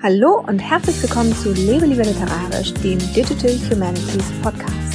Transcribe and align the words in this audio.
Hallo 0.00 0.44
und 0.46 0.60
herzlich 0.60 1.02
willkommen 1.02 1.34
zu 1.34 1.52
Lebe 1.52 1.84
lieber 1.84 2.04
literarisch, 2.04 2.72
dem 2.74 3.00
Digital 3.00 3.50
Humanities 3.68 4.30
Podcast. 4.42 4.94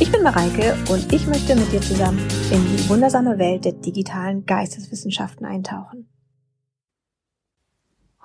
Ich 0.00 0.10
bin 0.10 0.22
Mareike 0.22 0.74
und 0.88 1.12
ich 1.12 1.26
möchte 1.26 1.54
mit 1.54 1.70
dir 1.70 1.82
zusammen 1.82 2.18
in 2.50 2.64
die 2.64 2.88
wundersame 2.88 3.38
Welt 3.38 3.66
der 3.66 3.72
digitalen 3.72 4.46
Geisteswissenschaften 4.46 5.44
eintauchen. 5.44 6.08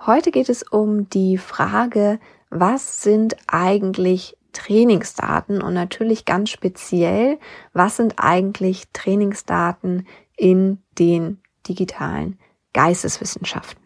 Heute 0.06 0.32
geht 0.32 0.48
es 0.48 0.64
um 0.64 1.10
die 1.10 1.38
Frage, 1.38 2.22
was 2.50 3.04
sind 3.04 3.36
eigentlich 3.48 4.38
Trainingsdaten 4.54 5.62
und 5.62 5.74
natürlich 5.74 6.24
ganz 6.24 6.52
speziell, 6.52 7.38
was 7.74 7.98
sind 7.98 8.14
eigentlich 8.16 8.86
Trainingsdaten 8.94 10.08
in 10.38 10.82
den 10.98 11.42
digitalen 11.68 12.40
Geisteswissenschaften. 12.72 13.83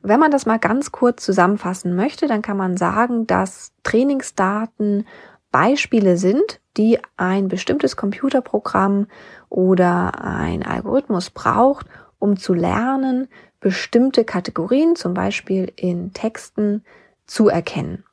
Wenn 0.00 0.20
man 0.20 0.30
das 0.30 0.46
mal 0.46 0.58
ganz 0.58 0.92
kurz 0.92 1.24
zusammenfassen 1.24 1.96
möchte, 1.96 2.28
dann 2.28 2.42
kann 2.42 2.56
man 2.56 2.76
sagen, 2.76 3.26
dass 3.26 3.72
Trainingsdaten 3.82 5.06
Beispiele 5.50 6.16
sind, 6.16 6.60
die 6.76 6.98
ein 7.16 7.48
bestimmtes 7.48 7.96
Computerprogramm 7.96 9.06
oder 9.48 10.22
ein 10.22 10.62
Algorithmus 10.64 11.30
braucht, 11.30 11.86
um 12.18 12.36
zu 12.36 12.54
lernen, 12.54 13.28
bestimmte 13.60 14.24
Kategorien, 14.24 14.94
zum 14.94 15.14
Beispiel 15.14 15.72
in 15.76 16.12
Texten, 16.12 16.84
zu 17.26 17.48
erkennen. 17.48 18.04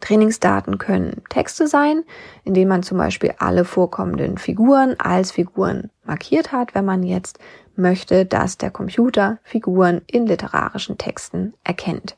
Trainingsdaten 0.00 0.78
können 0.78 1.22
Texte 1.28 1.66
sein, 1.66 2.04
in 2.44 2.54
denen 2.54 2.68
man 2.68 2.82
zum 2.82 2.98
Beispiel 2.98 3.34
alle 3.38 3.64
vorkommenden 3.64 4.38
Figuren 4.38 4.98
als 4.98 5.30
Figuren 5.30 5.90
markiert 6.04 6.52
hat, 6.52 6.74
wenn 6.74 6.84
man 6.84 7.02
jetzt 7.02 7.38
möchte, 7.76 8.26
dass 8.26 8.58
der 8.58 8.70
Computer 8.70 9.38
Figuren 9.42 10.02
in 10.06 10.26
literarischen 10.26 10.98
Texten 10.98 11.54
erkennt. 11.64 12.16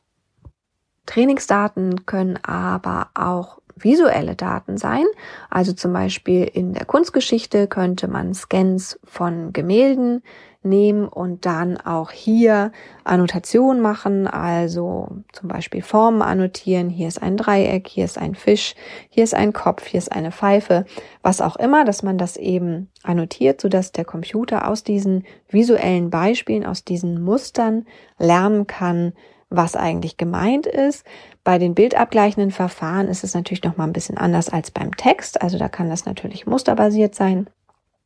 Trainingsdaten 1.07 2.07
können 2.07 2.39
aber 2.45 3.11
auch 3.15 3.59
visuelle 3.75 4.37
Daten 4.37 4.77
sein. 4.78 5.05
Also 5.51 5.73
zum 5.73 5.93
Beispiel 5.93 6.45
in 6.45 6.75
der 6.75 6.84
Kunstgeschichte 6.84 7.67
könnte 7.67 8.09
man 8.09 8.34
Scans 8.34 9.01
von 9.05 9.53
Gemälden 9.53 10.23
nehmen 10.63 11.09
und 11.09 11.45
dann 11.47 11.77
auch 11.77 12.11
hier 12.11 12.73
Annotation 13.05 13.81
machen, 13.81 14.27
also 14.27 15.09
zum 15.33 15.49
Beispiel 15.49 15.83
Formen 15.83 16.23
annotieren. 16.23 16.89
Hier 16.89 17.09
ist 17.09 17.21
ein 17.21 17.37
Dreieck, 17.37 17.89
hier 17.89 18.05
ist 18.05 18.19
ein 18.19 18.35
Fisch, 18.35 18.75
hier 19.09 19.25
ist 19.25 19.35
ein 19.35 19.53
Kopf, 19.53 19.87
hier 19.87 19.99
ist 19.99 20.13
eine 20.13 20.33
Pfeife, 20.33 20.85
was 21.23 21.41
auch 21.41 21.57
immer, 21.57 21.85
dass 21.85 22.03
man 22.03 22.19
das 22.19 22.37
eben 22.37 22.91
annotiert, 23.03 23.61
so 23.61 23.69
dass 23.69 23.93
der 23.93 24.05
Computer 24.05 24.69
aus 24.69 24.85
diesen 24.85 25.25
visuellen 25.49 26.11
Beispielen, 26.11 26.65
aus 26.65 26.85
diesen 26.85 27.23
Mustern 27.23 27.87
lernen 28.19 28.67
kann, 28.67 29.13
was 29.51 29.77
eigentlich 29.77 30.17
gemeint 30.17 30.67
ist. 30.67 31.05
Bei 31.45 31.59
den 31.59 31.75
bildabgleichenden 31.75 32.51
Verfahren 32.51 33.09
ist 33.09 33.25
es 33.25 33.35
natürlich 33.35 33.65
noch 33.65 33.77
mal 33.77 33.85
ein 33.85 33.93
bisschen 33.93 34.17
anders 34.17 34.49
als 34.49 34.71
beim 34.71 34.97
Text. 34.97 35.43
Also 35.43 35.59
da 35.59 35.69
kann 35.69 35.91
das 35.91 36.07
natürlich 36.07 36.47
musterbasiert 36.47 37.15
sein, 37.15 37.49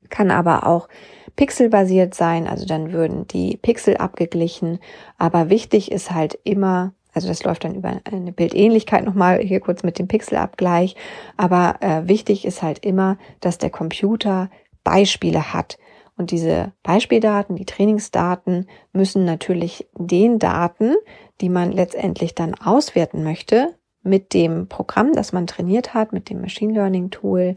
kann 0.09 0.31
aber 0.31 0.67
auch 0.67 0.89
pixelbasiert 1.37 2.15
sein, 2.15 2.47
also 2.47 2.67
dann 2.67 2.93
würden 2.93 3.27
die 3.29 3.57
Pixel 3.57 3.97
abgeglichen, 3.99 4.79
aber 5.19 5.51
wichtig 5.51 5.93
ist 5.93 6.11
halt 6.11 6.39
immer, 6.45 6.93
also 7.13 7.29
das 7.29 7.45
läuft 7.45 7.65
dann 7.65 7.75
über 7.75 8.01
eine 8.05 8.33
Bildähnlichkeit 8.33 9.05
nochmal 9.05 9.41
hier 9.41 9.61
kurz 9.61 9.83
mit 9.83 9.99
dem 9.99 10.09
Pixelabgleich, 10.09 10.97
aber 11.37 11.77
äh, 11.81 12.09
wichtig 12.09 12.45
ist 12.45 12.63
halt 12.63 12.85
immer, 12.85 13.19
dass 13.41 13.59
der 13.59 13.71
Computer 13.71 14.51
Beispiele 14.83 15.53
hat. 15.53 15.79
Und 16.17 16.31
diese 16.31 16.73
Beispieldaten, 16.83 17.57
die 17.57 17.67
Trainingsdaten 17.67 18.67
müssen 18.93 19.27
natürlich 19.27 19.87
den 19.95 20.39
Daten, 20.39 20.95
die 21.43 21.51
man 21.51 21.73
letztendlich 21.73 22.35
dann 22.35 22.55
auswerten 22.55 23.23
möchte, 23.23 23.75
mit 24.03 24.33
dem 24.33 24.69
Programm, 24.69 25.13
das 25.13 25.33
man 25.33 25.47
trainiert 25.47 25.93
hat, 25.93 26.13
mit 26.13 26.31
dem 26.31 26.41
Machine 26.41 26.73
Learning 26.73 27.11
Tool, 27.11 27.57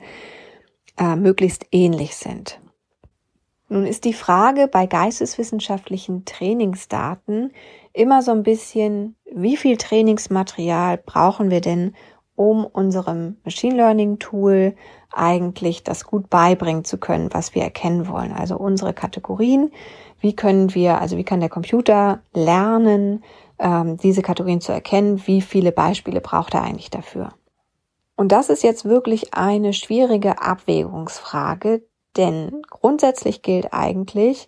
äh, 0.97 1.15
möglichst 1.15 1.67
ähnlich 1.71 2.15
sind. 2.15 2.59
Nun 3.69 3.85
ist 3.85 4.03
die 4.03 4.13
Frage 4.13 4.67
bei 4.67 4.87
geisteswissenschaftlichen 4.87 6.25
Trainingsdaten 6.25 7.53
immer 7.93 8.23
so 8.23 8.31
ein 8.31 8.41
bisschen, 8.41 9.15
wie 9.31 9.57
viel 9.57 9.77
Trainingsmaterial 9.77 10.97
brauchen 10.97 11.51
wir 11.51 11.61
denn, 11.61 11.95
um 12.35 12.65
unserem 12.65 13.37
Machine 13.43 13.75
Learning 13.75 14.17
Tool 14.17 14.73
eigentlich 15.11 15.83
das 15.83 16.05
gut 16.05 16.29
beibringen 16.29 16.83
zu 16.83 16.97
können, 16.97 17.29
was 17.31 17.53
wir 17.53 17.61
erkennen 17.61 18.07
wollen. 18.07 18.31
Also 18.31 18.57
unsere 18.57 18.93
Kategorien, 18.93 19.71
wie 20.19 20.35
können 20.35 20.73
wir, 20.73 20.99
also 20.99 21.17
wie 21.17 21.23
kann 21.23 21.39
der 21.39 21.49
Computer 21.49 22.21
lernen, 22.33 23.23
ähm, 23.59 23.97
diese 23.97 24.23
Kategorien 24.23 24.61
zu 24.61 24.71
erkennen, 24.71 25.21
wie 25.27 25.41
viele 25.41 25.71
Beispiele 25.71 26.21
braucht 26.21 26.55
er 26.55 26.63
eigentlich 26.63 26.89
dafür. 26.89 27.33
Und 28.15 28.31
das 28.31 28.49
ist 28.49 28.63
jetzt 28.63 28.85
wirklich 28.85 29.33
eine 29.33 29.73
schwierige 29.73 30.41
Abwägungsfrage, 30.41 31.83
denn 32.17 32.61
grundsätzlich 32.69 33.41
gilt 33.41 33.73
eigentlich, 33.73 34.47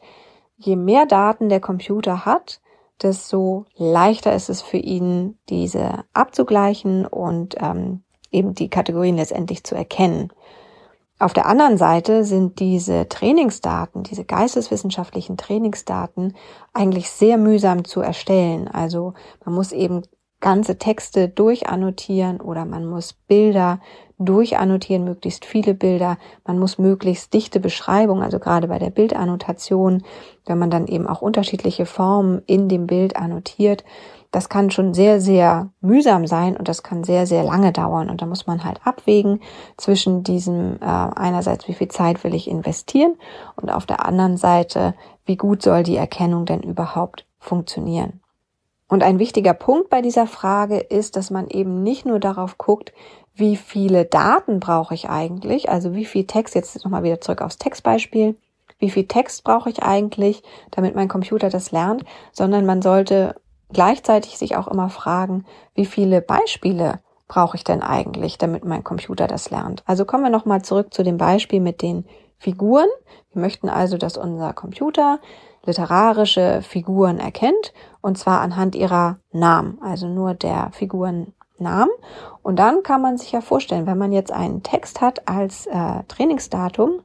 je 0.58 0.76
mehr 0.76 1.06
Daten 1.06 1.50
der 1.50 1.60
Computer 1.60 2.26
hat, 2.26 2.62
desto 3.02 3.66
leichter 3.76 4.34
ist 4.34 4.50
es 4.50 4.62
für 4.62 4.78
ihn, 4.78 5.38
diese 5.50 6.04
abzugleichen 6.14 7.06
und 7.06 7.56
ähm, 7.60 8.04
eben 8.32 8.54
die 8.54 8.70
Kategorien 8.70 9.18
letztendlich 9.18 9.64
zu 9.64 9.76
erkennen. 9.76 10.32
Auf 11.20 11.34
der 11.34 11.46
anderen 11.46 11.78
Seite 11.78 12.24
sind 12.24 12.60
diese 12.60 13.08
Trainingsdaten, 13.08 14.02
diese 14.04 14.26
geisteswissenschaftlichen 14.26 15.38
Trainingsdaten 15.38 16.36
eigentlich 16.74 17.12
sehr 17.12 17.38
mühsam 17.38 17.86
zu 17.86 18.02
erstellen. 18.02 18.68
Also 18.68 19.14
man 19.46 19.54
muss 19.54 19.72
eben 19.72 20.02
ganze 20.40 20.80
Texte 20.80 21.30
durchannotieren 21.30 22.42
oder 22.42 22.66
man 22.66 22.88
muss 22.88 23.14
Bilder 23.14 23.80
durchannotieren, 24.26 25.04
möglichst 25.04 25.46
viele 25.46 25.74
Bilder. 25.74 26.18
Man 26.46 26.60
muss 26.60 26.78
möglichst 26.78 27.34
dichte 27.34 27.60
Beschreibungen, 27.60 28.24
also 28.24 28.40
gerade 28.40 28.68
bei 28.68 28.80
der 28.80 28.90
Bildannotation, 28.90 30.04
wenn 30.46 30.60
man 30.60 30.70
dann 30.70 30.88
eben 30.88 31.08
auch 31.08 31.22
unterschiedliche 31.22 31.86
Formen 31.86 32.42
in 32.46 32.70
dem 32.70 32.88
Bild 32.88 33.16
annotiert. 33.16 33.84
Das 34.32 34.48
kann 34.48 34.72
schon 34.72 34.94
sehr, 34.94 35.20
sehr 35.20 35.70
mühsam 35.82 36.26
sein 36.26 36.56
und 36.56 36.70
das 36.70 36.84
kann 36.84 37.04
sehr, 37.04 37.28
sehr 37.28 37.44
lange 37.44 37.74
dauern. 37.74 38.10
Und 38.10 38.22
da 38.22 38.26
muss 38.26 38.48
man 38.48 38.64
halt 38.64 38.80
abwägen 38.86 39.42
zwischen 39.76 40.24
diesem 40.24 40.78
äh, 40.82 40.86
einerseits, 40.86 41.68
wie 41.68 41.74
viel 41.74 41.90
Zeit 41.90 42.24
will 42.24 42.34
ich 42.34 42.50
investieren 42.50 43.16
und 43.62 43.70
auf 43.70 43.86
der 43.86 44.06
anderen 44.06 44.38
Seite, 44.38 44.96
wie 45.26 45.36
gut 45.36 45.62
soll 45.62 45.84
die 45.84 45.98
Erkennung 45.98 46.46
denn 46.46 46.62
überhaupt 46.62 47.26
funktionieren. 47.40 48.22
Und 48.92 49.04
ein 49.04 49.20
wichtiger 49.20 49.54
Punkt 49.54 49.90
bei 49.90 50.02
dieser 50.02 50.28
Frage 50.28 50.78
ist, 50.78 51.16
dass 51.16 51.30
man 51.30 51.48
eben 51.48 51.82
nicht 51.82 52.06
nur 52.06 52.20
darauf 52.20 52.58
guckt, 52.58 52.92
wie 53.34 53.56
viele 53.56 54.06
Daten 54.06 54.60
brauche 54.60 54.94
ich 54.94 55.10
eigentlich, 55.10 55.70
also 55.70 55.94
wie 55.96 56.06
viel 56.06 56.26
Text, 56.26 56.56
jetzt 56.56 56.84
nochmal 56.84 57.04
wieder 57.04 57.22
zurück 57.22 57.42
aufs 57.42 57.58
Textbeispiel, 57.58 58.36
wie 58.80 58.90
viel 58.90 59.08
Text 59.08 59.44
brauche 59.44 59.70
ich 59.70 59.84
eigentlich, 59.84 60.44
damit 60.72 60.96
mein 60.96 61.08
Computer 61.08 61.50
das 61.50 61.72
lernt, 61.72 62.04
sondern 62.32 62.66
man 62.66 62.82
sollte 62.82 63.36
gleichzeitig 63.72 64.38
sich 64.38 64.58
auch 64.58 64.68
immer 64.68 64.90
fragen, 64.90 65.46
wie 65.76 65.86
viele 65.86 66.22
Beispiele 66.22 67.00
brauche 67.28 67.56
ich 67.56 67.64
denn 67.64 67.82
eigentlich, 67.82 68.38
damit 68.38 68.66
mein 68.66 68.84
Computer 68.84 69.28
das 69.28 69.50
lernt. 69.52 69.84
Also 69.86 70.04
kommen 70.04 70.24
wir 70.24 70.30
nochmal 70.30 70.64
zurück 70.64 70.94
zu 70.94 71.04
dem 71.04 71.18
Beispiel 71.18 71.62
mit 71.62 71.82
den 71.82 72.06
Figuren. 72.38 72.88
Wir 73.32 73.42
möchten 73.42 73.70
also, 73.70 73.98
dass 73.98 74.18
unser 74.18 74.52
Computer 74.52 75.20
literarische 75.64 76.62
Figuren 76.64 77.20
erkennt, 77.20 77.72
und 78.02 78.18
zwar 78.18 78.42
anhand 78.42 78.76
ihrer 78.76 79.20
Namen, 79.32 79.78
also 79.82 80.08
nur 80.08 80.34
der 80.34 80.72
Figuren 80.74 81.34
Namen. 81.62 81.92
Und 82.44 82.58
dann 82.58 82.84
kann 82.84 83.02
man 83.02 83.18
sich 83.18 83.32
ja 83.32 83.42
vorstellen, 83.42 83.86
wenn 83.86 83.98
man 83.98 84.12
jetzt 84.12 84.32
einen 84.32 84.64
Text 84.64 85.02
hat 85.02 85.28
als 85.28 85.68
äh, 85.68 86.04
Trainingsdatum, 86.08 87.02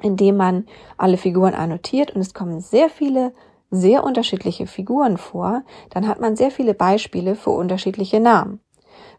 in 0.00 0.16
dem 0.16 0.36
man 0.36 0.66
alle 0.96 1.16
Figuren 1.16 1.54
annotiert 1.54 2.14
und 2.14 2.20
es 2.20 2.34
kommen 2.34 2.60
sehr 2.60 2.88
viele 2.88 3.32
sehr 3.70 4.02
unterschiedliche 4.02 4.66
Figuren 4.66 5.16
vor, 5.16 5.62
dann 5.90 6.08
hat 6.08 6.20
man 6.20 6.36
sehr 6.36 6.50
viele 6.50 6.74
Beispiele 6.74 7.36
für 7.36 7.50
unterschiedliche 7.50 8.20
Namen. 8.20 8.60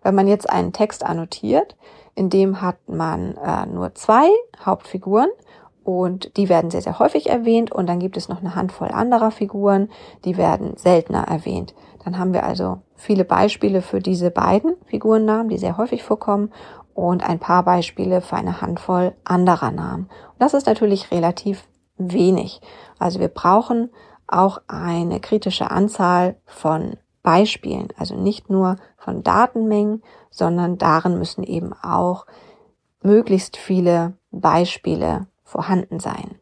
Wenn 0.03 0.15
man 0.15 0.27
jetzt 0.27 0.49
einen 0.49 0.73
Text 0.73 1.05
annotiert, 1.05 1.75
in 2.15 2.29
dem 2.29 2.61
hat 2.61 2.77
man 2.87 3.37
äh, 3.37 3.65
nur 3.67 3.95
zwei 3.95 4.27
Hauptfiguren 4.65 5.29
und 5.83 6.35
die 6.37 6.49
werden 6.49 6.69
sehr, 6.69 6.81
sehr 6.81 6.99
häufig 6.99 7.29
erwähnt 7.29 7.71
und 7.71 7.87
dann 7.87 7.99
gibt 7.99 8.17
es 8.17 8.27
noch 8.27 8.39
eine 8.39 8.55
Handvoll 8.55 8.89
anderer 8.89 9.31
Figuren, 9.31 9.89
die 10.25 10.37
werden 10.37 10.75
seltener 10.75 11.23
erwähnt. 11.23 11.73
Dann 12.03 12.17
haben 12.17 12.33
wir 12.33 12.43
also 12.43 12.81
viele 12.95 13.25
Beispiele 13.25 13.81
für 13.81 13.99
diese 13.99 14.31
beiden 14.31 14.75
Figurennamen, 14.85 15.49
die 15.49 15.57
sehr 15.57 15.77
häufig 15.77 16.03
vorkommen 16.03 16.51
und 16.93 17.27
ein 17.27 17.39
paar 17.39 17.63
Beispiele 17.63 18.21
für 18.21 18.35
eine 18.35 18.61
Handvoll 18.61 19.13
anderer 19.23 19.71
Namen. 19.71 20.05
Und 20.05 20.39
das 20.39 20.53
ist 20.53 20.67
natürlich 20.67 21.11
relativ 21.11 21.67
wenig. 21.97 22.61
Also 22.99 23.19
wir 23.19 23.27
brauchen 23.27 23.91
auch 24.27 24.61
eine 24.67 25.19
kritische 25.19 25.69
Anzahl 25.69 26.37
von 26.45 26.97
Beispielen, 27.23 27.89
also 27.97 28.15
nicht 28.15 28.49
nur 28.49 28.77
von 28.97 29.23
Datenmengen, 29.23 30.01
sondern 30.31 30.77
darin 30.77 31.19
müssen 31.19 31.43
eben 31.43 31.73
auch 31.73 32.25
möglichst 33.03 33.57
viele 33.57 34.13
Beispiele 34.31 35.27
vorhanden 35.43 35.99
sein. 35.99 36.40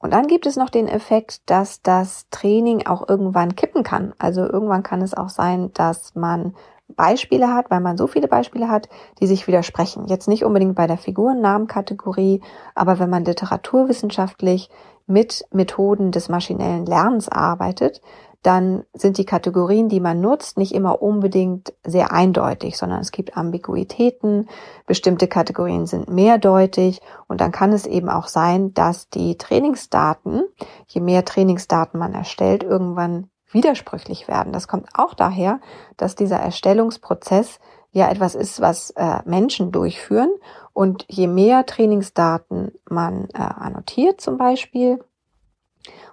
Und 0.00 0.14
dann 0.14 0.26
gibt 0.26 0.46
es 0.46 0.56
noch 0.56 0.70
den 0.70 0.88
Effekt, 0.88 1.42
dass 1.46 1.82
das 1.82 2.26
Training 2.30 2.86
auch 2.86 3.08
irgendwann 3.08 3.54
kippen 3.54 3.82
kann. 3.82 4.14
Also 4.18 4.42
irgendwann 4.42 4.82
kann 4.82 5.02
es 5.02 5.14
auch 5.14 5.28
sein, 5.28 5.70
dass 5.74 6.14
man 6.14 6.54
Beispiele 6.88 7.54
hat, 7.54 7.70
weil 7.70 7.80
man 7.80 7.98
so 7.98 8.06
viele 8.06 8.26
Beispiele 8.26 8.68
hat, 8.68 8.88
die 9.20 9.26
sich 9.26 9.46
widersprechen. 9.46 10.06
Jetzt 10.06 10.26
nicht 10.26 10.44
unbedingt 10.44 10.74
bei 10.74 10.86
der 10.86 10.96
Figurennamenkategorie, 10.96 12.40
aber 12.74 12.98
wenn 12.98 13.10
man 13.10 13.24
literaturwissenschaftlich 13.24 14.70
mit 15.06 15.44
Methoden 15.52 16.12
des 16.12 16.28
maschinellen 16.28 16.86
Lernens 16.86 17.28
arbeitet, 17.28 18.00
dann 18.42 18.84
sind 18.94 19.18
die 19.18 19.26
Kategorien, 19.26 19.88
die 19.88 20.00
man 20.00 20.20
nutzt, 20.20 20.56
nicht 20.56 20.74
immer 20.74 21.02
unbedingt 21.02 21.74
sehr 21.84 22.12
eindeutig, 22.12 22.78
sondern 22.78 23.00
es 23.00 23.12
gibt 23.12 23.36
Ambiguitäten, 23.36 24.48
bestimmte 24.86 25.28
Kategorien 25.28 25.86
sind 25.86 26.08
mehrdeutig 26.08 27.00
und 27.28 27.40
dann 27.40 27.52
kann 27.52 27.72
es 27.72 27.86
eben 27.86 28.08
auch 28.08 28.28
sein, 28.28 28.72
dass 28.72 29.10
die 29.10 29.36
Trainingsdaten, 29.36 30.44
je 30.86 31.00
mehr 31.00 31.24
Trainingsdaten 31.24 31.98
man 31.98 32.14
erstellt, 32.14 32.62
irgendwann 32.62 33.28
widersprüchlich 33.52 34.28
werden. 34.28 34.52
Das 34.52 34.68
kommt 34.68 34.88
auch 34.94 35.14
daher, 35.14 35.60
dass 35.96 36.14
dieser 36.14 36.38
Erstellungsprozess 36.38 37.58
ja 37.92 38.08
etwas 38.08 38.34
ist, 38.34 38.60
was 38.60 38.90
äh, 38.90 39.18
Menschen 39.24 39.72
durchführen 39.72 40.30
und 40.72 41.04
je 41.08 41.26
mehr 41.26 41.66
Trainingsdaten 41.66 42.72
man 42.88 43.28
äh, 43.34 43.38
annotiert 43.38 44.20
zum 44.20 44.38
Beispiel, 44.38 45.00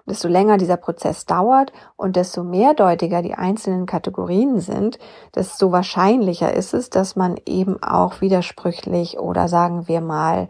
desto 0.08 0.28
länger 0.28 0.58
dieser 0.58 0.78
Prozess 0.78 1.26
dauert 1.26 1.72
und 1.96 2.16
desto 2.16 2.44
mehrdeutiger 2.44 3.22
die 3.22 3.36
einzelnen 3.36 3.86
Kategorien 3.86 4.60
sind, 4.60 5.00
desto 5.36 5.72
wahrscheinlicher 5.72 6.54
ist 6.54 6.74
es, 6.74 6.90
dass 6.90 7.16
man 7.16 7.38
eben 7.46 7.82
auch 7.84 8.22
widersprüchlich 8.22 9.20
oder 9.20 9.48
sagen 9.48 9.88
wir 9.88 10.02
mal 10.02 10.48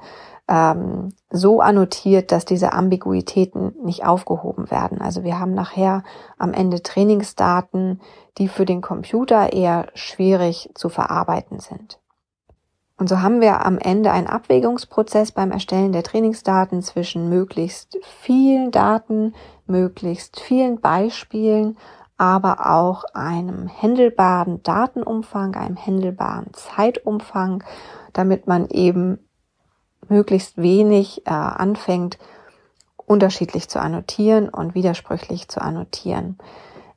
ähm, 0.47 1.09
so 1.29 1.59
annotiert, 1.59 2.31
dass 2.31 2.45
diese 2.45 2.73
Ambiguitäten 2.73 3.73
nicht 3.83 4.05
aufgehoben 4.05 4.71
werden. 4.71 5.01
Also 5.01 5.23
wir 5.23 5.39
haben 5.39 5.53
nachher 5.53 6.03
am 6.37 6.53
Ende 6.53 6.81
Trainingsdaten, 6.81 7.99
die 8.37 8.47
für 8.47 8.65
den 8.65 8.81
Computer 8.81 9.51
eher 9.51 9.87
schwierig 9.93 10.69
zu 10.75 10.89
verarbeiten 10.89 11.59
sind. 11.59 11.99
Und 12.97 13.09
so 13.09 13.21
haben 13.21 13.41
wir 13.41 13.63
am 13.65 13.77
Ende 13.77 14.11
einen 14.11 14.27
Abwägungsprozess 14.27 15.31
beim 15.31 15.51
Erstellen 15.51 15.91
der 15.91 16.03
Trainingsdaten 16.03 16.81
zwischen 16.81 17.29
möglichst 17.29 17.99
vielen 18.21 18.71
Daten, 18.71 19.35
möglichst 19.67 20.39
vielen 20.39 20.81
Beispielen, 20.81 21.77
aber 22.17 22.71
auch 22.71 23.03
einem 23.13 23.67
händelbaren 23.67 24.63
Datenumfang, 24.63 25.55
einem 25.55 25.75
händelbaren 25.75 26.51
Zeitumfang, 26.53 27.63
damit 28.13 28.47
man 28.47 28.67
eben 28.69 29.19
möglichst 30.09 30.57
wenig 30.57 31.27
äh, 31.27 31.29
anfängt, 31.29 32.17
unterschiedlich 33.05 33.69
zu 33.69 33.79
annotieren 33.79 34.49
und 34.49 34.73
widersprüchlich 34.73 35.47
zu 35.47 35.61
annotieren. 35.61 36.39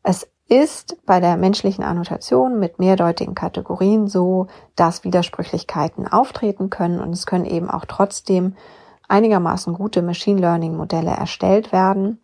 Es 0.02 0.26
ist 0.50 0.96
bei 1.06 1.20
der 1.20 1.36
menschlichen 1.36 1.84
Annotation 1.84 2.58
mit 2.58 2.80
mehrdeutigen 2.80 3.36
Kategorien 3.36 4.08
so, 4.08 4.48
dass 4.74 5.04
Widersprüchlichkeiten 5.04 6.08
auftreten 6.08 6.70
können 6.70 6.98
und 6.98 7.12
es 7.12 7.24
können 7.24 7.44
eben 7.44 7.70
auch 7.70 7.84
trotzdem 7.86 8.56
einigermaßen 9.06 9.74
gute 9.74 10.02
Machine 10.02 10.40
Learning 10.40 10.76
Modelle 10.76 11.12
erstellt 11.12 11.70
werden. 11.70 12.20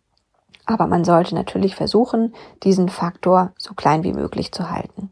Aber 0.65 0.87
man 0.87 1.05
sollte 1.05 1.35
natürlich 1.35 1.75
versuchen, 1.75 2.35
diesen 2.63 2.89
Faktor 2.89 3.53
so 3.57 3.73
klein 3.73 4.03
wie 4.03 4.13
möglich 4.13 4.51
zu 4.51 4.69
halten. 4.69 5.09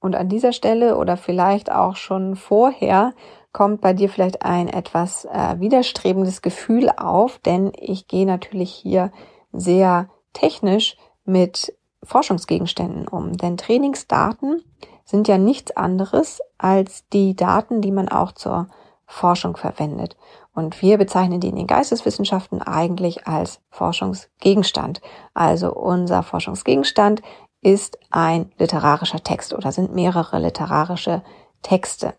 Und 0.00 0.16
an 0.16 0.30
dieser 0.30 0.52
Stelle 0.52 0.96
oder 0.96 1.18
vielleicht 1.18 1.70
auch 1.70 1.96
schon 1.96 2.36
vorher 2.36 3.12
kommt 3.52 3.82
bei 3.82 3.92
dir 3.92 4.08
vielleicht 4.08 4.42
ein 4.42 4.68
etwas 4.68 5.26
äh, 5.26 5.60
widerstrebendes 5.60 6.40
Gefühl 6.40 6.88
auf, 6.88 7.38
denn 7.38 7.70
ich 7.78 8.08
gehe 8.08 8.26
natürlich 8.26 8.70
hier 8.72 9.12
sehr 9.52 10.08
technisch 10.32 10.96
mit 11.26 11.74
Forschungsgegenständen 12.04 13.08
um. 13.08 13.36
Denn 13.36 13.56
Trainingsdaten 13.56 14.62
sind 15.04 15.28
ja 15.28 15.38
nichts 15.38 15.76
anderes 15.76 16.40
als 16.58 17.08
die 17.12 17.36
Daten, 17.36 17.80
die 17.80 17.92
man 17.92 18.08
auch 18.08 18.32
zur 18.32 18.68
Forschung 19.06 19.56
verwendet. 19.56 20.16
Und 20.54 20.80
wir 20.82 20.98
bezeichnen 20.98 21.40
die 21.40 21.48
in 21.48 21.56
den 21.56 21.66
Geisteswissenschaften 21.66 22.62
eigentlich 22.62 23.26
als 23.26 23.60
Forschungsgegenstand. 23.70 25.00
Also 25.34 25.72
unser 25.72 26.22
Forschungsgegenstand 26.22 27.22
ist 27.60 27.98
ein 28.10 28.52
literarischer 28.58 29.22
Text 29.22 29.54
oder 29.54 29.72
sind 29.72 29.94
mehrere 29.94 30.38
literarische 30.38 31.22
Texte. 31.62 32.14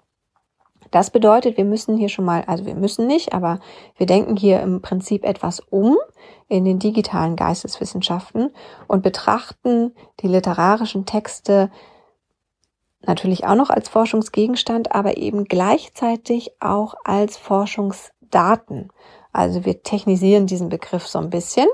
Das 0.96 1.10
bedeutet, 1.10 1.58
wir 1.58 1.66
müssen 1.66 1.98
hier 1.98 2.08
schon 2.08 2.24
mal, 2.24 2.46
also 2.48 2.66
wir 2.66 2.74
müssen 2.74 3.06
nicht, 3.06 3.34
aber 3.34 3.60
wir 3.98 4.06
denken 4.06 4.38
hier 4.38 4.62
im 4.62 4.82
Prinzip 4.82 5.26
etwas 5.26 5.60
um 5.60 5.98
in 6.48 6.64
den 6.64 6.80
digitalen 6.80 7.36
Geisteswissenschaften 7.36 8.52
und 8.88 9.04
betrachten 9.04 9.94
die 10.22 10.30
literarischen 10.30 11.06
Texte 11.06 11.70
natürlich 13.02 13.46
auch 13.46 13.56
noch 13.56 13.72
als 13.72 13.90
Forschungsgegenstand, 13.90 14.96
aber 14.96 15.18
eben 15.18 15.44
gleichzeitig 15.44 16.54
auch 16.62 16.96
als 17.04 17.36
Forschungsdaten. 17.36 18.88
Also 19.34 19.66
wir 19.66 19.84
technisieren 19.84 20.48
diesen 20.48 20.70
Begriff 20.70 21.08
so 21.08 21.20
ein 21.20 21.30
bisschen 21.30 21.68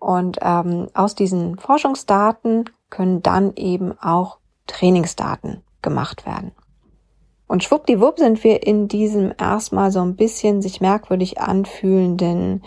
und 0.00 0.38
ähm, 0.42 0.88
aus 0.94 1.14
diesen 1.14 1.60
Forschungsdaten 1.60 2.70
können 2.90 3.22
dann 3.22 3.52
eben 3.54 3.96
auch 4.00 4.38
Trainingsdaten 4.66 5.62
gemacht 5.80 6.26
werden. 6.26 6.50
Und 7.46 7.62
schwuppdiwupp 7.62 8.18
sind 8.18 8.42
wir 8.42 8.66
in 8.66 8.88
diesem 8.88 9.32
erstmal 9.38 9.90
so 9.90 10.00
ein 10.00 10.16
bisschen 10.16 10.62
sich 10.62 10.80
merkwürdig 10.80 11.40
anfühlenden 11.40 12.62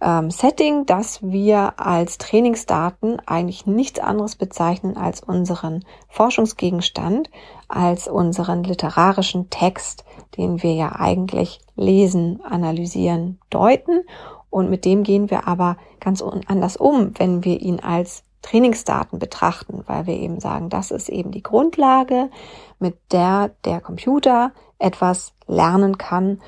ähm, 0.00 0.30
Setting, 0.30 0.86
dass 0.86 1.22
wir 1.22 1.74
als 1.78 2.18
Trainingsdaten 2.18 3.20
eigentlich 3.26 3.66
nichts 3.66 3.98
anderes 4.00 4.36
bezeichnen 4.36 4.96
als 4.96 5.20
unseren 5.20 5.84
Forschungsgegenstand, 6.08 7.30
als 7.68 8.08
unseren 8.08 8.64
literarischen 8.64 9.50
Text, 9.50 10.04
den 10.36 10.62
wir 10.62 10.74
ja 10.74 10.96
eigentlich 10.96 11.60
lesen, 11.76 12.40
analysieren, 12.42 13.38
deuten. 13.50 14.04
Und 14.48 14.70
mit 14.70 14.84
dem 14.84 15.02
gehen 15.02 15.30
wir 15.30 15.46
aber 15.46 15.76
ganz 16.00 16.22
anders 16.22 16.76
um, 16.76 17.12
wenn 17.18 17.44
wir 17.44 17.60
ihn 17.60 17.80
als 17.80 18.24
Trainingsdaten 18.42 19.18
betrachten, 19.18 19.82
weil 19.86 20.06
wir 20.06 20.14
eben 20.14 20.40
sagen, 20.40 20.68
das 20.70 20.90
ist 20.90 21.08
eben 21.08 21.30
die 21.30 21.42
Grundlage, 21.42 22.30
mit 22.78 22.96
der 23.12 23.50
der 23.64 23.80
Computer 23.80 24.52
etwas 24.78 25.32
lernen 25.46 25.98
kann, 25.98 26.40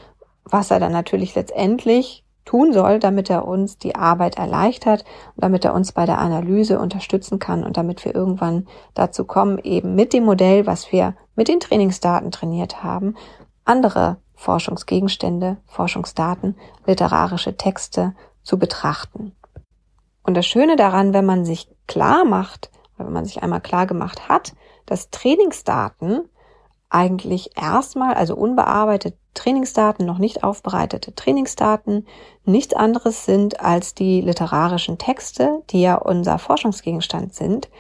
was 0.45 0.71
er 0.71 0.81
dann 0.81 0.93
natürlich 0.93 1.35
letztendlich 1.35 2.25
tun 2.45 2.73
soll, 2.73 2.99
damit 2.99 3.31
er 3.31 3.47
uns 3.47 3.79
die 3.79 3.95
Arbeit 3.95 4.37
erleichtert 4.37 5.05
und 5.37 5.45
damit 5.45 5.65
er 5.65 5.75
uns 5.75 5.93
bei 5.93 6.07
der 6.07 6.19
Analyse 6.19 6.79
unterstützen 6.79 7.39
kann 7.39 7.65
und 7.65 7.77
damit 7.77 8.05
wir 8.05 8.15
irgendwann 8.15 8.67
dazu 8.95 9.25
kommen, 9.25 9.59
eben 9.63 9.95
mit 9.95 10.13
dem 10.13 10.25
Modell, 10.25 10.67
was 10.67 10.91
wir 10.91 11.15
mit 11.37 11.49
den 11.49 11.61
Trainingsdaten 11.61 12.31
trainiert 12.31 12.83
haben, 12.83 13.17
andere 13.65 14.17
Forschungsgegenstände, 14.35 15.59
Forschungsdaten, 15.67 16.57
literarische 16.85 17.57
Texte 17.57 18.15
zu 18.43 18.59
betrachten. 18.59 19.37
Und 20.25 20.35
das 20.35 20.47
Schöne 20.47 20.77
daran, 20.77 21.15
wenn 21.15 21.27
man 21.27 21.45
sich 21.45 21.69
klar 21.87 22.25
macht, 22.25 22.71
wenn 22.97 23.13
man 23.13 23.25
sich 23.25 23.43
einmal 23.43 23.61
klar 23.61 23.87
gemacht 23.87 24.29
hat, 24.29 24.55
dass 24.87 25.11
Trainingsdaten 25.11 26.29
eigentlich 26.91 27.51
erstmal, 27.57 28.15
also 28.15 28.37
unbearbeitete 28.37 29.17
Trainingsdaten, 29.35 30.05
noch 30.05 30.19
nicht 30.19 30.45
aufbereitete 30.45 31.15
Trainingsdaten, 31.15 32.07
nichts 32.45 32.75
anderes 32.75 33.25
sind 33.25 33.61
als 33.61 33.95
die 33.95 34.21
literarischen 34.21 34.99
Texte, 34.99 35.63
die 35.71 35.81
ja 35.81 35.95
unser 35.95 36.39
Forschungsgegenstand 36.39 37.35
sind, 37.35 37.71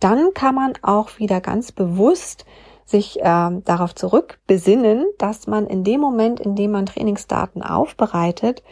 dann 0.00 0.34
kann 0.34 0.54
man 0.54 0.74
auch 0.82 1.18
wieder 1.18 1.40
ganz 1.40 1.72
bewusst 1.72 2.44
sich 2.84 3.20
äh, 3.20 3.50
darauf 3.64 3.94
zurückbesinnen, 3.94 5.06
dass 5.16 5.46
man 5.46 5.66
in 5.66 5.84
dem 5.84 6.00
Moment, 6.00 6.38
in 6.38 6.54
dem 6.54 6.72
man 6.72 6.84
Trainingsdaten 6.84 7.62
aufbereitet, 7.62 8.62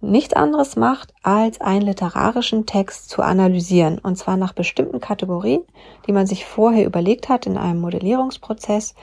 nichts 0.00 0.34
anderes 0.34 0.76
macht, 0.76 1.12
als 1.22 1.60
einen 1.60 1.82
literarischen 1.82 2.66
Text 2.66 3.10
zu 3.10 3.22
analysieren. 3.22 3.98
Und 3.98 4.16
zwar 4.16 4.36
nach 4.36 4.52
bestimmten 4.52 5.00
Kategorien, 5.00 5.62
die 6.06 6.12
man 6.12 6.26
sich 6.26 6.44
vorher 6.44 6.86
überlegt 6.86 7.28
hat 7.28 7.46
in 7.46 7.58
einem 7.58 7.80
Modellierungsprozess. 7.80 8.94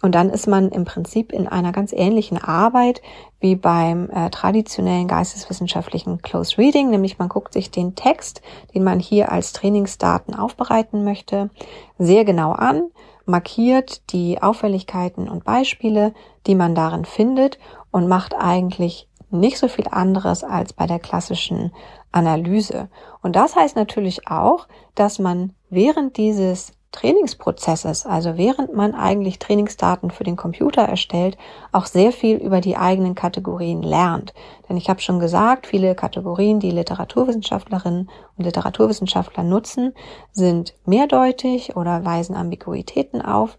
Und 0.00 0.14
dann 0.14 0.30
ist 0.30 0.46
man 0.46 0.70
im 0.70 0.84
Prinzip 0.84 1.32
in 1.32 1.48
einer 1.48 1.72
ganz 1.72 1.92
ähnlichen 1.92 2.38
Arbeit 2.38 3.02
wie 3.40 3.56
beim 3.56 4.08
äh, 4.10 4.30
traditionellen 4.30 5.08
geisteswissenschaftlichen 5.08 6.22
Close 6.22 6.56
Reading, 6.56 6.90
nämlich 6.90 7.18
man 7.18 7.28
guckt 7.28 7.52
sich 7.52 7.70
den 7.70 7.96
Text, 7.96 8.40
den 8.74 8.84
man 8.84 9.00
hier 9.00 9.32
als 9.32 9.52
Trainingsdaten 9.52 10.34
aufbereiten 10.34 11.02
möchte, 11.02 11.50
sehr 11.98 12.24
genau 12.24 12.52
an, 12.52 12.84
markiert 13.26 14.12
die 14.12 14.40
Auffälligkeiten 14.40 15.28
und 15.28 15.44
Beispiele, 15.44 16.14
die 16.46 16.54
man 16.54 16.74
darin 16.74 17.04
findet 17.04 17.58
und 17.90 18.08
macht 18.08 18.34
eigentlich 18.34 19.08
nicht 19.30 19.58
so 19.58 19.68
viel 19.68 19.88
anderes 19.90 20.44
als 20.44 20.72
bei 20.72 20.86
der 20.86 20.98
klassischen 20.98 21.72
Analyse. 22.12 22.88
Und 23.22 23.36
das 23.36 23.56
heißt 23.56 23.76
natürlich 23.76 24.28
auch, 24.28 24.68
dass 24.94 25.18
man 25.18 25.54
während 25.70 26.16
dieses 26.16 26.72
Trainingsprozesses, 26.90 28.06
also 28.06 28.38
während 28.38 28.74
man 28.74 28.94
eigentlich 28.94 29.38
Trainingsdaten 29.38 30.10
für 30.10 30.24
den 30.24 30.36
Computer 30.36 30.82
erstellt, 30.82 31.36
auch 31.70 31.84
sehr 31.84 32.12
viel 32.12 32.38
über 32.38 32.62
die 32.62 32.78
eigenen 32.78 33.14
Kategorien 33.14 33.82
lernt. 33.82 34.32
Denn 34.68 34.78
ich 34.78 34.88
habe 34.88 35.00
schon 35.00 35.20
gesagt, 35.20 35.66
viele 35.66 35.94
Kategorien, 35.94 36.60
die 36.60 36.70
Literaturwissenschaftlerinnen 36.70 38.08
und 38.36 38.44
Literaturwissenschaftler 38.44 39.44
nutzen, 39.44 39.92
sind 40.32 40.74
mehrdeutig 40.86 41.76
oder 41.76 42.04
weisen 42.06 42.34
Ambiguitäten 42.34 43.20
auf. 43.20 43.58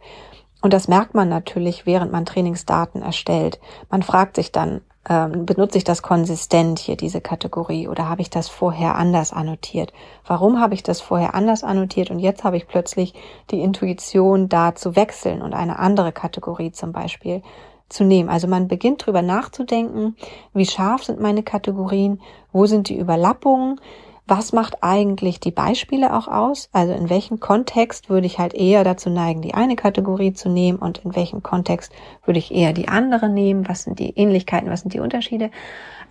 Und 0.61 0.73
das 0.73 0.87
merkt 0.87 1.13
man 1.13 1.29
natürlich, 1.29 1.85
während 1.85 2.11
man 2.11 2.25
Trainingsdaten 2.25 3.01
erstellt. 3.01 3.59
Man 3.89 4.01
fragt 4.01 4.35
sich 4.35 4.51
dann, 4.51 4.81
ähm, 5.09 5.45
benutze 5.45 5.77
ich 5.77 5.83
das 5.83 6.01
konsistent 6.01 6.79
hier, 6.79 6.95
diese 6.95 7.19
Kategorie, 7.19 7.87
oder 7.87 8.07
habe 8.07 8.21
ich 8.21 8.29
das 8.29 8.47
vorher 8.47 8.95
anders 8.95 9.33
annotiert? 9.33 9.91
Warum 10.25 10.61
habe 10.61 10.75
ich 10.75 10.83
das 10.83 11.01
vorher 11.01 11.33
anders 11.33 11.63
annotiert 11.63 12.11
und 12.11 12.19
jetzt 12.19 12.43
habe 12.43 12.57
ich 12.57 12.67
plötzlich 12.67 13.13
die 13.49 13.61
Intuition, 13.61 14.47
da 14.47 14.75
zu 14.75 14.95
wechseln 14.95 15.41
und 15.41 15.53
eine 15.53 15.79
andere 15.79 16.11
Kategorie 16.11 16.71
zum 16.71 16.91
Beispiel 16.91 17.41
zu 17.89 18.03
nehmen. 18.03 18.29
Also 18.29 18.47
man 18.47 18.67
beginnt 18.67 19.05
drüber 19.05 19.21
nachzudenken, 19.21 20.15
wie 20.53 20.65
scharf 20.65 21.03
sind 21.03 21.19
meine 21.19 21.43
Kategorien, 21.43 22.21
wo 22.51 22.65
sind 22.65 22.87
die 22.87 22.97
Überlappungen, 22.97 23.81
was 24.29 24.53
macht 24.53 24.83
eigentlich 24.83 25.39
die 25.39 25.51
Beispiele 25.51 26.15
auch 26.15 26.27
aus? 26.27 26.69
Also 26.71 26.93
in 26.93 27.09
welchem 27.09 27.39
Kontext 27.39 28.09
würde 28.09 28.27
ich 28.27 28.39
halt 28.39 28.53
eher 28.53 28.83
dazu 28.83 29.09
neigen, 29.09 29.41
die 29.41 29.53
eine 29.53 29.75
Kategorie 29.75 30.33
zu 30.33 30.49
nehmen 30.49 30.77
und 30.79 30.99
in 30.99 31.15
welchem 31.15 31.43
Kontext 31.43 31.91
würde 32.25 32.39
ich 32.39 32.53
eher 32.53 32.73
die 32.73 32.87
andere 32.87 33.29
nehmen? 33.29 33.67
Was 33.67 33.83
sind 33.83 33.99
die 33.99 34.15
Ähnlichkeiten? 34.17 34.69
Was 34.69 34.81
sind 34.81 34.93
die 34.93 34.99
Unterschiede? 34.99 35.51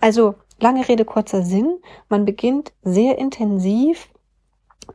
Also 0.01 0.35
lange 0.59 0.87
Rede, 0.87 1.05
kurzer 1.05 1.43
Sinn. 1.43 1.77
Man 2.09 2.25
beginnt 2.25 2.73
sehr 2.83 3.17
intensiv 3.17 4.09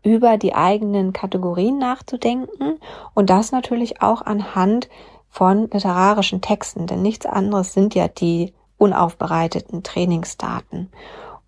über 0.02 0.36
die 0.36 0.54
eigenen 0.54 1.12
Kategorien 1.12 1.78
nachzudenken 1.78 2.78
und 3.14 3.30
das 3.30 3.52
natürlich 3.52 4.02
auch 4.02 4.22
anhand 4.22 4.88
von 5.28 5.62
literarischen 5.62 6.40
Texten, 6.40 6.86
denn 6.86 7.02
nichts 7.02 7.26
anderes 7.26 7.72
sind 7.72 7.94
ja 7.94 8.08
die 8.08 8.52
unaufbereiteten 8.76 9.82
Trainingsdaten. 9.82 10.90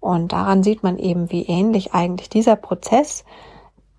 Und 0.07 0.31
daran 0.31 0.63
sieht 0.63 0.85
man 0.85 0.99
eben, 0.99 1.33
wie 1.33 1.47
ähnlich 1.47 1.93
eigentlich 1.93 2.29
dieser 2.29 2.55
Prozess 2.55 3.25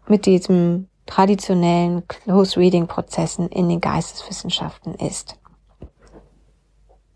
mit 0.07 0.25
diesem 0.25 0.87
traditionellen 1.05 2.07
Close 2.07 2.57
Reading 2.57 2.87
Prozessen 2.87 3.49
in 3.49 3.67
den 3.67 3.81
Geisteswissenschaften 3.81 4.95
ist. 4.95 5.37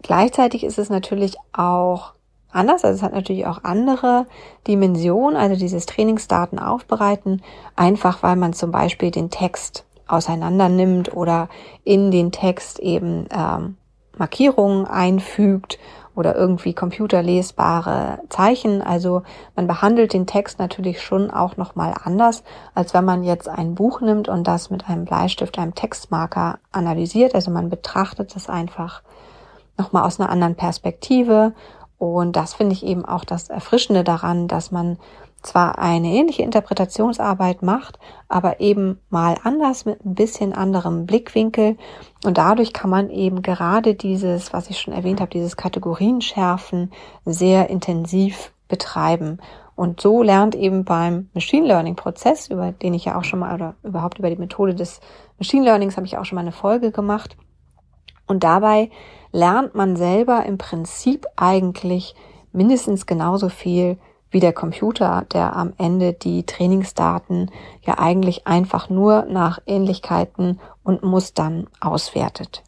Gleichzeitig 0.01 0.65
ist 0.65 0.77
es 0.77 0.89
natürlich 0.89 1.37
auch 1.53 2.15
anders, 2.51 2.83
also 2.83 2.97
es 2.97 3.01
hat 3.01 3.13
natürlich 3.13 3.45
auch 3.45 3.63
andere 3.63 4.27
Dimensionen, 4.67 5.37
also 5.37 5.55
dieses 5.55 5.85
Trainingsdaten 5.85 6.59
aufbereiten, 6.59 7.41
einfach 7.77 8.23
weil 8.23 8.35
man 8.35 8.51
zum 8.51 8.71
Beispiel 8.71 9.09
den 9.09 9.29
Text 9.29 9.85
auseinander 10.05 10.67
nimmt 10.67 11.15
oder 11.15 11.47
in 11.85 12.11
den 12.11 12.33
Text 12.33 12.79
eben 12.79 13.25
ähm, 13.31 13.77
Markierungen 14.17 14.85
einfügt 14.85 15.79
oder 16.21 16.35
irgendwie 16.35 16.75
computerlesbare 16.75 18.19
Zeichen. 18.29 18.83
Also 18.83 19.23
man 19.55 19.65
behandelt 19.65 20.13
den 20.13 20.27
Text 20.27 20.59
natürlich 20.59 21.01
schon 21.01 21.31
auch 21.31 21.57
nochmal 21.57 21.95
anders, 22.03 22.43
als 22.75 22.93
wenn 22.93 23.03
man 23.03 23.23
jetzt 23.23 23.49
ein 23.49 23.73
Buch 23.73 24.01
nimmt 24.01 24.29
und 24.29 24.45
das 24.45 24.69
mit 24.69 24.87
einem 24.87 25.05
Bleistift, 25.05 25.57
einem 25.57 25.73
Textmarker 25.73 26.59
analysiert. 26.71 27.33
Also 27.33 27.49
man 27.49 27.71
betrachtet 27.71 28.35
es 28.35 28.49
einfach 28.49 29.01
nochmal 29.79 30.03
aus 30.03 30.19
einer 30.19 30.29
anderen 30.29 30.53
Perspektive. 30.53 31.53
Und 31.97 32.35
das 32.35 32.53
finde 32.53 32.73
ich 32.73 32.85
eben 32.85 33.03
auch 33.03 33.25
das 33.25 33.49
Erfrischende 33.49 34.03
daran, 34.03 34.47
dass 34.47 34.69
man 34.69 34.99
zwar 35.41 35.79
eine 35.79 36.09
ähnliche 36.09 36.43
Interpretationsarbeit 36.43 37.63
macht, 37.63 37.99
aber 38.27 38.59
eben 38.59 38.99
mal 39.09 39.37
anders 39.43 39.85
mit 39.85 40.05
ein 40.05 40.13
bisschen 40.15 40.53
anderem 40.53 41.05
Blickwinkel. 41.05 41.77
Und 42.23 42.37
dadurch 42.37 42.73
kann 42.73 42.89
man 42.89 43.09
eben 43.09 43.41
gerade 43.41 43.95
dieses, 43.95 44.53
was 44.53 44.69
ich 44.69 44.79
schon 44.79 44.93
erwähnt 44.93 45.19
habe, 45.19 45.31
dieses 45.31 45.57
Kategorienschärfen 45.57 46.91
sehr 47.25 47.69
intensiv 47.69 48.53
betreiben. 48.67 49.39
Und 49.75 49.99
so 49.99 50.21
lernt 50.21 50.53
eben 50.53 50.85
beim 50.85 51.29
Machine 51.33 51.65
Learning 51.65 51.95
Prozess, 51.95 52.49
über 52.49 52.71
den 52.71 52.93
ich 52.93 53.05
ja 53.05 53.17
auch 53.17 53.23
schon 53.23 53.39
mal, 53.39 53.55
oder 53.55 53.75
überhaupt 53.83 54.19
über 54.19 54.29
die 54.29 54.35
Methode 54.35 54.75
des 54.75 55.01
Machine 55.39 55.65
Learnings 55.65 55.97
habe 55.97 56.05
ich 56.05 56.17
auch 56.17 56.25
schon 56.25 56.35
mal 56.35 56.41
eine 56.41 56.51
Folge 56.51 56.91
gemacht. 56.91 57.35
Und 58.27 58.43
dabei 58.43 58.91
lernt 59.31 59.73
man 59.73 59.95
selber 59.95 60.45
im 60.45 60.57
Prinzip 60.57 61.25
eigentlich 61.35 62.15
mindestens 62.51 63.05
genauso 63.05 63.49
viel 63.49 63.97
wie 64.31 64.39
der 64.39 64.53
Computer, 64.53 65.25
der 65.31 65.55
am 65.55 65.73
Ende 65.77 66.13
die 66.13 66.45
Trainingsdaten 66.45 67.51
ja 67.83 67.99
eigentlich 67.99 68.47
einfach 68.47 68.89
nur 68.89 69.27
nach 69.29 69.59
Ähnlichkeiten 69.67 70.59
und 70.83 71.03
Mustern 71.03 71.67
auswertet. 71.79 72.63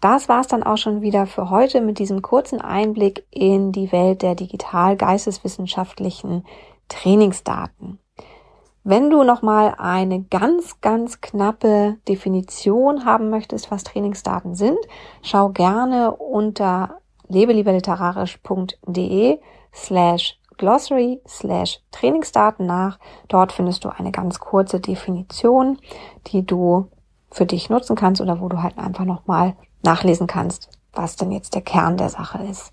Das 0.00 0.28
war's 0.28 0.46
dann 0.46 0.62
auch 0.62 0.76
schon 0.76 1.00
wieder 1.00 1.26
für 1.26 1.50
heute 1.50 1.80
mit 1.80 1.98
diesem 1.98 2.22
kurzen 2.22 2.60
Einblick 2.60 3.26
in 3.30 3.72
die 3.72 3.90
Welt 3.90 4.22
der 4.22 4.36
digital-geisteswissenschaftlichen 4.36 6.44
Trainingsdaten. 6.88 7.98
Wenn 8.84 9.10
du 9.10 9.24
nochmal 9.24 9.74
eine 9.76 10.22
ganz, 10.22 10.80
ganz 10.80 11.20
knappe 11.20 11.96
Definition 12.08 13.04
haben 13.04 13.28
möchtest, 13.28 13.70
was 13.70 13.84
Trainingsdaten 13.84 14.54
sind, 14.54 14.78
schau 15.20 15.50
gerne 15.50 16.12
unter 16.12 17.00
lebelieberliterarisch.de 17.28 19.40
slash 19.74 20.38
Glossary 20.58 21.20
slash 21.26 21.80
Trainingsdaten 21.92 22.66
nach. 22.66 22.98
Dort 23.28 23.52
findest 23.52 23.84
du 23.84 23.88
eine 23.88 24.12
ganz 24.12 24.38
kurze 24.40 24.80
Definition, 24.80 25.78
die 26.26 26.44
du 26.44 26.88
für 27.30 27.46
dich 27.46 27.70
nutzen 27.70 27.96
kannst 27.96 28.20
oder 28.20 28.40
wo 28.40 28.48
du 28.48 28.62
halt 28.62 28.78
einfach 28.78 29.04
nochmal 29.04 29.54
nachlesen 29.82 30.26
kannst, 30.26 30.70
was 30.92 31.16
denn 31.16 31.32
jetzt 31.32 31.54
der 31.54 31.62
Kern 31.62 31.96
der 31.96 32.08
Sache 32.08 32.42
ist. 32.44 32.70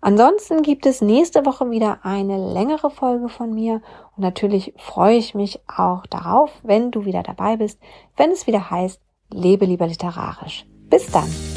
Ansonsten 0.00 0.62
gibt 0.62 0.86
es 0.86 1.00
nächste 1.00 1.46
Woche 1.46 1.70
wieder 1.70 2.00
eine 2.02 2.52
längere 2.52 2.90
Folge 2.90 3.28
von 3.28 3.52
mir 3.52 3.80
und 4.16 4.22
natürlich 4.22 4.74
freue 4.76 5.16
ich 5.16 5.34
mich 5.34 5.60
auch 5.74 6.06
darauf, 6.06 6.50
wenn 6.62 6.90
du 6.90 7.04
wieder 7.04 7.22
dabei 7.22 7.56
bist, 7.56 7.80
wenn 8.16 8.30
es 8.30 8.46
wieder 8.46 8.70
heißt, 8.70 9.00
lebe 9.32 9.64
lieber 9.64 9.86
literarisch. 9.86 10.66
Bis 10.88 11.10
dann! 11.10 11.55